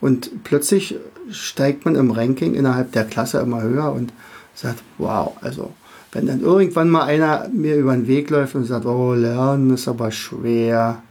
Und 0.00 0.44
plötzlich 0.44 0.96
steigt 1.30 1.84
man 1.84 1.94
im 1.94 2.10
Ranking 2.10 2.54
innerhalb 2.54 2.92
der 2.92 3.04
Klasse 3.04 3.38
immer 3.38 3.62
höher 3.62 3.92
und 3.92 4.12
sagt, 4.54 4.82
wow, 4.98 5.36
also 5.40 5.72
wenn 6.12 6.26
dann 6.26 6.40
irgendwann 6.40 6.88
mal 6.88 7.04
einer 7.04 7.48
mir 7.48 7.76
über 7.76 7.92
den 7.92 8.06
Weg 8.06 8.30
läuft 8.30 8.54
und 8.54 8.64
sagt, 8.64 8.86
oh, 8.86 9.14
Lernen 9.14 9.72
ist 9.74 9.88
aber 9.88 10.10
schwer, 10.10 11.02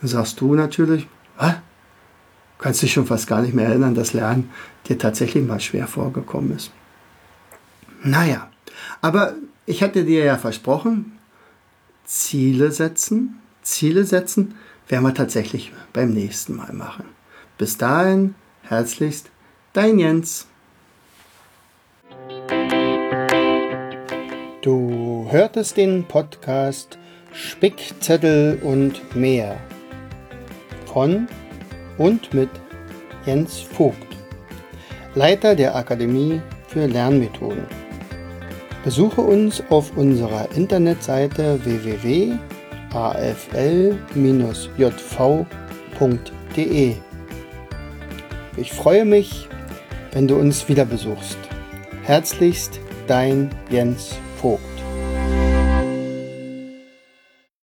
dann 0.00 0.08
sagst 0.08 0.40
du 0.40 0.54
natürlich, 0.54 1.06
was? 1.38 1.54
Kannst 2.58 2.82
dich 2.82 2.92
schon 2.92 3.06
fast 3.06 3.26
gar 3.26 3.42
nicht 3.42 3.54
mehr 3.54 3.66
erinnern, 3.66 3.96
dass 3.96 4.12
Lernen 4.12 4.50
dir 4.88 4.96
tatsächlich 4.96 5.44
mal 5.44 5.58
schwer 5.58 5.88
vorgekommen 5.88 6.54
ist. 6.54 6.70
Naja, 8.04 8.51
aber 9.00 9.34
ich 9.66 9.82
hatte 9.82 10.04
dir 10.04 10.24
ja 10.24 10.36
versprochen, 10.36 11.18
Ziele 12.04 12.72
setzen. 12.72 13.38
Ziele 13.62 14.04
setzen 14.04 14.54
werden 14.88 15.04
wir 15.04 15.14
tatsächlich 15.14 15.72
beim 15.92 16.12
nächsten 16.12 16.56
Mal 16.56 16.72
machen. 16.72 17.04
Bis 17.58 17.78
dahin, 17.78 18.34
herzlichst, 18.62 19.30
dein 19.72 19.98
Jens. 19.98 20.46
Du 24.62 25.26
hörtest 25.30 25.76
den 25.76 26.04
Podcast 26.04 26.98
Spickzettel 27.32 28.60
und 28.62 29.16
mehr 29.16 29.58
von 30.92 31.26
und 31.98 32.34
mit 32.34 32.50
Jens 33.24 33.60
Vogt, 33.60 33.96
Leiter 35.14 35.54
der 35.54 35.74
Akademie 35.74 36.40
für 36.68 36.86
Lernmethoden. 36.86 37.81
Besuche 38.84 39.20
uns 39.20 39.62
auf 39.70 39.96
unserer 39.96 40.48
Internetseite 40.56 41.64
www.afl-jv.de. 41.64 42.36
Ich 48.56 48.72
freue 48.72 49.04
mich, 49.04 49.48
wenn 50.12 50.26
du 50.26 50.34
uns 50.36 50.68
wieder 50.68 50.84
besuchst. 50.84 51.38
Herzlichst 52.02 52.80
dein 53.06 53.50
Jens 53.70 54.16
Vogt. 54.36 54.71